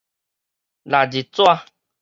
[0.83, 1.45] 曆日紙